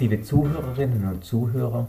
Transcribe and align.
liebe 0.00 0.22
Zuhörerinnen 0.22 1.06
und 1.06 1.26
Zuhörer. 1.26 1.86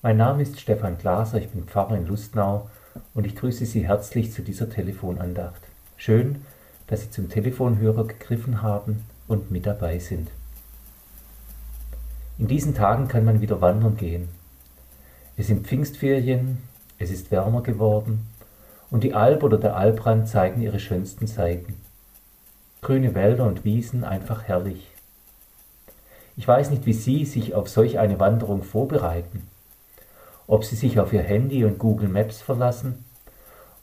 Mein 0.00 0.16
Name 0.16 0.42
ist 0.42 0.60
Stefan 0.60 0.96
Glaser, 0.96 1.38
ich 1.38 1.48
bin 1.48 1.64
Pfarrer 1.64 1.96
in 1.96 2.06
Lustnau 2.06 2.70
und 3.14 3.26
ich 3.26 3.34
grüße 3.34 3.66
Sie 3.66 3.84
herzlich 3.84 4.32
zu 4.32 4.42
dieser 4.42 4.70
Telefonandacht. 4.70 5.60
Schön, 5.96 6.42
dass 6.86 7.02
Sie 7.02 7.10
zum 7.10 7.28
Telefonhörer 7.28 8.06
gegriffen 8.06 8.62
haben 8.62 9.04
und 9.26 9.50
mit 9.50 9.66
dabei 9.66 9.98
sind. 9.98 10.30
In 12.38 12.46
diesen 12.46 12.76
Tagen 12.76 13.08
kann 13.08 13.24
man 13.24 13.40
wieder 13.40 13.60
wandern 13.60 13.96
gehen. 13.96 14.28
Es 15.36 15.48
sind 15.48 15.66
Pfingstferien, 15.66 16.58
es 16.98 17.10
ist 17.10 17.32
wärmer 17.32 17.64
geworden 17.64 18.28
und 18.88 19.02
die 19.02 19.14
Alp 19.14 19.42
oder 19.42 19.58
der 19.58 19.76
Alprand 19.76 20.28
zeigen 20.28 20.62
ihre 20.62 20.78
schönsten 20.78 21.26
Seiten. 21.26 21.74
Grüne 22.82 23.16
Wälder 23.16 23.46
und 23.46 23.64
Wiesen 23.64 24.04
einfach 24.04 24.44
herrlich. 24.44 24.91
Ich 26.36 26.48
weiß 26.48 26.70
nicht, 26.70 26.86
wie 26.86 26.92
Sie 26.92 27.24
sich 27.24 27.54
auf 27.54 27.68
solch 27.68 27.98
eine 27.98 28.18
Wanderung 28.18 28.62
vorbereiten. 28.62 29.48
Ob 30.46 30.64
Sie 30.64 30.76
sich 30.76 30.98
auf 30.98 31.12
Ihr 31.12 31.22
Handy 31.22 31.64
und 31.64 31.78
Google 31.78 32.08
Maps 32.08 32.40
verlassen, 32.40 33.04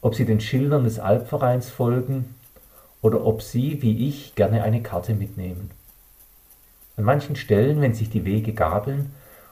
ob 0.02 0.16
Sie 0.16 0.26
den 0.26 0.42
Schildern 0.42 0.84
des 0.84 1.00
Alpvereins 1.00 1.70
folgen 1.70 2.36
oder 3.02 3.26
ob 3.26 3.42
Sie, 3.42 3.82
wie 3.82 4.08
ich, 4.08 4.36
gerne 4.36 4.64
eine 4.64 4.82
Karte 4.82 5.14
mitnehmen. 5.14 5.72
An 6.98 7.04
manchen 7.04 7.36
Stellen, 7.36 7.82
wenn 7.82 7.94
sich 7.94 8.10
die 8.10 8.26
Wege 8.26 8.54
gabeln 8.54 9.12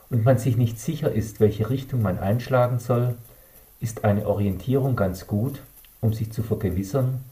und 0.09 0.25
man 0.25 0.37
sich 0.37 0.57
nicht 0.57 0.79
sicher 0.79 1.11
ist, 1.11 1.39
welche 1.39 1.69
Richtung 1.69 2.01
man 2.01 2.19
einschlagen 2.19 2.79
soll, 2.79 3.15
ist 3.79 4.03
eine 4.03 4.27
Orientierung 4.27 4.95
ganz 4.95 5.27
gut, 5.27 5.61
um 6.01 6.13
sich 6.13 6.31
zu 6.31 6.43
vergewissern, 6.43 7.23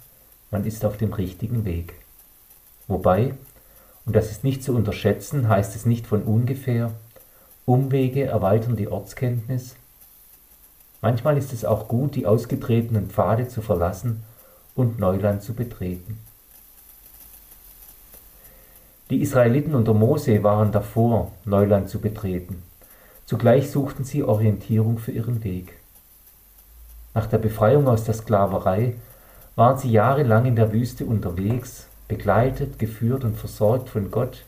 man 0.52 0.66
ist 0.66 0.86
auf 0.86 0.98
dem 0.98 1.12
richtigen 1.12 1.66
Weg. 1.66 1.96
Wobei 2.88 3.34
und 4.06 4.16
das 4.16 4.32
ist 4.32 4.44
nicht 4.44 4.64
zu 4.64 4.76
unterschätzen, 4.76 5.50
heißt 5.50 5.76
es 5.76 5.86
nicht 5.86 6.08
von 6.08 6.24
ungefähr, 6.24 6.92
Umwege 7.66 8.26
erweitern 8.26 8.76
die 8.76 8.88
Ortskenntnis. 8.88 9.76
Manchmal 11.02 11.38
ist 11.38 11.52
es 11.52 11.66
auch 11.66 11.88
gut, 11.88 12.16
die 12.16 12.28
ausgetretenen 12.28 13.10
Pfade 13.10 13.48
zu 13.48 13.62
verlassen 13.62 14.24
und 14.76 15.00
Neuland 15.00 15.42
zu 15.42 15.54
betreten. 15.54 16.20
Die 19.10 19.22
Israeliten 19.22 19.76
unter 19.76 19.94
Mose 19.94 20.44
waren 20.44 20.72
davor, 20.72 21.32
Neuland 21.44 21.90
zu 21.90 22.00
betreten. 22.00 22.64
Zugleich 23.26 23.72
suchten 23.72 24.04
sie 24.04 24.24
Orientierung 24.24 25.00
für 25.00 25.12
ihren 25.12 25.44
Weg. 25.44 25.74
Nach 27.16 27.26
der 27.28 27.38
Befreiung 27.38 27.88
aus 27.88 28.04
der 28.04 28.14
Sklaverei 28.14 28.96
waren 29.56 29.78
sie 29.78 29.92
jahrelang 29.92 30.46
in 30.46 30.56
der 30.56 30.74
Wüste 30.74 31.06
unterwegs 31.06 31.88
begleitet, 32.08 32.80
geführt 32.80 33.24
und 33.24 33.38
versorgt 33.38 33.90
von 33.90 34.12
Gott, 34.12 34.46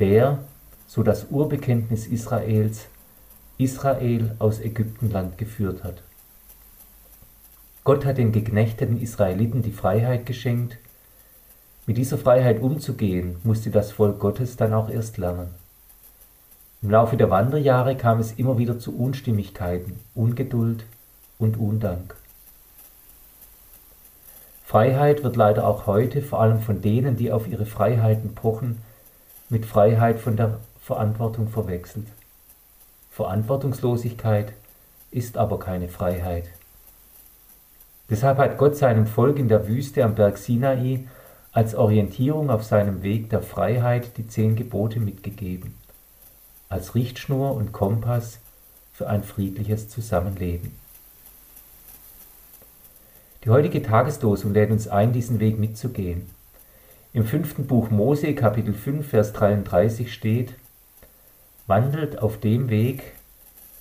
der, 0.00 0.38
so 0.86 1.02
das 1.02 1.26
Urbekenntnis 1.30 2.06
Israels, 2.06 2.86
Israel 3.58 4.34
aus 4.38 4.60
Ägyptenland 4.60 5.36
geführt 5.36 5.84
hat. 5.84 6.02
Gott 7.84 8.04
hat 8.04 8.18
den 8.18 8.32
geknechteten 8.32 9.00
Israeliten 9.00 9.62
die 9.62 9.72
Freiheit 9.72 10.26
geschenkt. 10.26 10.76
Mit 11.86 11.96
dieser 11.96 12.18
Freiheit 12.18 12.60
umzugehen, 12.60 13.36
musste 13.44 13.70
das 13.70 13.92
Volk 13.92 14.18
Gottes 14.20 14.56
dann 14.56 14.74
auch 14.74 14.90
erst 14.90 15.16
lernen. 15.16 15.54
Im 16.82 16.90
Laufe 16.90 17.16
der 17.16 17.30
Wanderjahre 17.30 17.96
kam 17.96 18.20
es 18.20 18.32
immer 18.32 18.58
wieder 18.58 18.78
zu 18.78 18.96
Unstimmigkeiten, 18.96 19.98
Ungeduld 20.14 20.84
und 21.38 21.58
Undank. 21.58 22.14
Freiheit 24.68 25.24
wird 25.24 25.36
leider 25.36 25.66
auch 25.66 25.86
heute, 25.86 26.20
vor 26.20 26.42
allem 26.42 26.60
von 26.60 26.82
denen, 26.82 27.16
die 27.16 27.32
auf 27.32 27.48
ihre 27.48 27.64
Freiheiten 27.64 28.34
pochen, 28.34 28.82
mit 29.48 29.64
Freiheit 29.64 30.20
von 30.20 30.36
der 30.36 30.60
Verantwortung 30.78 31.48
verwechselt. 31.48 32.06
Verantwortungslosigkeit 33.10 34.52
ist 35.10 35.38
aber 35.38 35.58
keine 35.58 35.88
Freiheit. 35.88 36.50
Deshalb 38.10 38.36
hat 38.36 38.58
Gott 38.58 38.76
seinem 38.76 39.06
Volk 39.06 39.38
in 39.38 39.48
der 39.48 39.66
Wüste 39.68 40.04
am 40.04 40.14
Berg 40.14 40.36
Sinai 40.36 41.06
als 41.50 41.74
Orientierung 41.74 42.50
auf 42.50 42.62
seinem 42.62 43.02
Weg 43.02 43.30
der 43.30 43.40
Freiheit 43.40 44.18
die 44.18 44.28
zehn 44.28 44.54
Gebote 44.54 45.00
mitgegeben, 45.00 45.78
als 46.68 46.94
Richtschnur 46.94 47.54
und 47.54 47.72
Kompass 47.72 48.38
für 48.92 49.08
ein 49.08 49.22
friedliches 49.22 49.88
Zusammenleben. 49.88 50.78
Die 53.44 53.50
heutige 53.50 53.82
Tageslosung 53.82 54.52
lädt 54.52 54.70
uns 54.70 54.88
ein, 54.88 55.12
diesen 55.12 55.38
Weg 55.38 55.58
mitzugehen. 55.58 56.28
Im 57.12 57.24
fünften 57.24 57.66
Buch 57.66 57.90
Mose, 57.90 58.34
Kapitel 58.34 58.74
5, 58.74 59.06
Vers 59.06 59.32
33 59.32 60.12
steht, 60.12 60.54
Wandelt 61.68 62.18
auf 62.18 62.38
dem 62.38 62.68
Weg, 62.68 63.12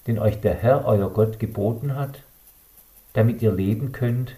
den 0.06 0.20
euch 0.20 0.40
der 0.42 0.54
Herr, 0.54 0.86
euer 0.86 1.10
Gott, 1.10 1.40
geboten 1.40 1.96
hat, 1.96 2.22
damit 3.14 3.42
ihr 3.42 3.52
leben 3.52 3.92
könnt 3.92 4.36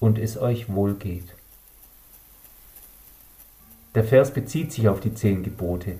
und 0.00 0.18
es 0.18 0.38
euch 0.38 0.72
wohlgeht. 0.72 1.34
Der 3.94 4.04
Vers 4.04 4.32
bezieht 4.32 4.72
sich 4.72 4.88
auf 4.88 5.00
die 5.00 5.14
zehn 5.14 5.42
Gebote, 5.42 5.96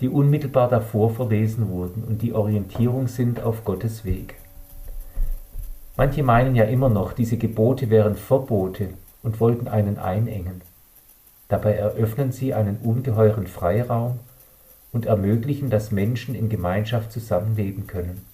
die 0.00 0.08
unmittelbar 0.08 0.68
davor 0.68 1.10
verlesen 1.10 1.68
wurden 1.68 2.02
und 2.02 2.22
die 2.22 2.32
Orientierung 2.32 3.06
sind 3.06 3.40
auf 3.40 3.64
Gottes 3.64 4.04
Weg. 4.04 4.34
Manche 5.96 6.22
meinen 6.22 6.56
ja 6.56 6.64
immer 6.64 6.88
noch, 6.88 7.12
diese 7.12 7.36
Gebote 7.36 7.88
wären 7.88 8.16
Verbote 8.16 8.88
und 9.22 9.40
wollten 9.40 9.68
einen 9.68 9.98
einengen. 9.98 10.62
Dabei 11.48 11.74
eröffnen 11.74 12.32
sie 12.32 12.52
einen 12.52 12.78
ungeheuren 12.78 13.46
Freiraum 13.46 14.18
und 14.92 15.06
ermöglichen, 15.06 15.70
dass 15.70 15.92
Menschen 15.92 16.34
in 16.34 16.48
Gemeinschaft 16.48 17.12
zusammenleben 17.12 17.86
können. 17.86 18.24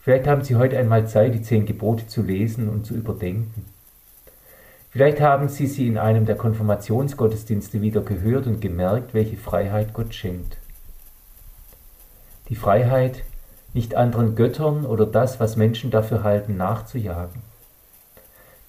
Vielleicht 0.00 0.26
haben 0.26 0.42
Sie 0.42 0.56
heute 0.56 0.78
einmal 0.78 1.06
Zeit, 1.06 1.34
die 1.34 1.42
zehn 1.42 1.66
Gebote 1.66 2.06
zu 2.06 2.22
lesen 2.22 2.68
und 2.70 2.86
zu 2.86 2.94
überdenken. 2.94 3.66
Vielleicht 4.90 5.20
haben 5.20 5.48
Sie 5.48 5.66
sie 5.66 5.86
in 5.86 5.98
einem 5.98 6.24
der 6.24 6.36
Konfirmationsgottesdienste 6.36 7.82
wieder 7.82 8.00
gehört 8.00 8.46
und 8.46 8.60
gemerkt, 8.60 9.12
welche 9.12 9.36
Freiheit 9.36 9.92
Gott 9.92 10.14
schenkt. 10.14 10.56
Die 12.48 12.56
Freiheit, 12.56 13.22
nicht 13.72 13.94
anderen 13.94 14.34
Göttern 14.34 14.84
oder 14.84 15.06
das, 15.06 15.38
was 15.38 15.56
Menschen 15.56 15.90
dafür 15.90 16.24
halten, 16.24 16.56
nachzujagen. 16.56 17.42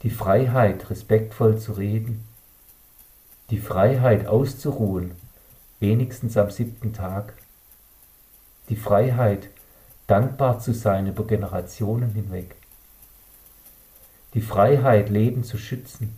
Die 0.03 0.09
Freiheit, 0.09 0.89
respektvoll 0.89 1.57
zu 1.57 1.73
reden. 1.73 2.27
Die 3.49 3.59
Freiheit, 3.59 4.27
auszuruhen, 4.27 5.11
wenigstens 5.79 6.37
am 6.37 6.51
siebten 6.51 6.93
Tag. 6.93 7.33
Die 8.69 8.75
Freiheit, 8.75 9.49
dankbar 10.07 10.59
zu 10.59 10.73
sein 10.73 11.07
über 11.07 11.25
Generationen 11.25 12.13
hinweg. 12.13 12.55
Die 14.33 14.41
Freiheit, 14.41 15.09
Leben 15.09 15.43
zu 15.43 15.57
schützen. 15.57 16.15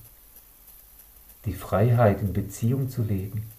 Die 1.46 1.54
Freiheit, 1.54 2.22
in 2.22 2.34
Beziehung 2.34 2.90
zu 2.90 3.02
leben. 3.02 3.50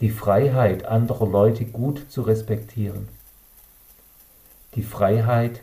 Die 0.00 0.10
Freiheit, 0.10 0.84
anderer 0.84 1.26
Leute 1.26 1.64
gut 1.64 2.10
zu 2.10 2.22
respektieren 2.22 3.08
die 4.74 4.82
Freiheit, 4.82 5.60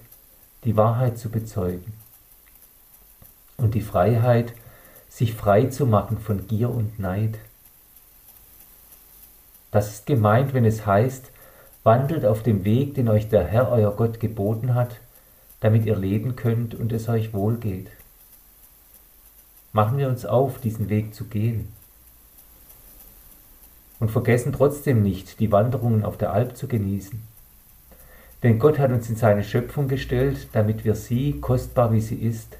die 0.63 0.75
Wahrheit 0.75 1.17
zu 1.17 1.29
bezeugen 1.29 1.93
und 3.57 3.75
die 3.75 3.81
Freiheit, 3.81 4.53
sich 5.09 5.33
frei 5.33 5.65
zu 5.65 5.85
machen 5.85 6.17
von 6.17 6.47
Gier 6.47 6.69
und 6.69 6.99
Neid. 6.99 7.37
Das 9.71 9.93
ist 9.93 10.05
gemeint, 10.05 10.53
wenn 10.53 10.65
es 10.65 10.85
heißt, 10.85 11.31
wandelt 11.83 12.25
auf 12.25 12.43
dem 12.43 12.65
Weg, 12.65 12.95
den 12.95 13.07
euch 13.07 13.29
der 13.29 13.45
Herr 13.45 13.69
euer 13.71 13.95
Gott 13.95 14.19
geboten 14.19 14.73
hat, 14.73 14.99
damit 15.59 15.85
ihr 15.85 15.95
leben 15.95 16.35
könnt 16.35 16.75
und 16.75 16.91
es 16.91 17.07
euch 17.07 17.33
wohlgeht. 17.33 17.89
Machen 19.71 19.97
wir 19.97 20.09
uns 20.09 20.25
auf, 20.25 20.59
diesen 20.59 20.89
Weg 20.89 21.13
zu 21.13 21.25
gehen. 21.25 21.71
Und 23.99 24.11
vergessen 24.11 24.51
trotzdem 24.51 25.03
nicht, 25.03 25.39
die 25.39 25.51
Wanderungen 25.51 26.03
auf 26.03 26.17
der 26.17 26.33
Alp 26.33 26.57
zu 26.57 26.67
genießen 26.67 27.34
denn 28.45 28.59
Gott 28.59 28.77
hat 28.77 28.91
uns 28.91 29.09
in 29.09 29.15
seine 29.15 29.43
Schöpfung 29.43 29.87
gestellt, 29.87 30.49
damit 30.53 30.85
wir 30.85 30.93
sie, 30.93 31.39
kostbar 31.41 31.91
wie 31.91 31.99
sie 31.99 32.17
ist, 32.17 32.59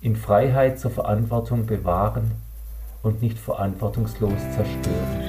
in 0.00 0.16
Freiheit 0.16 0.78
zur 0.78 0.90
Verantwortung 0.90 1.66
bewahren 1.66 2.30
und 3.02 3.20
nicht 3.20 3.38
verantwortungslos 3.38 4.40
zerstören. 4.54 5.19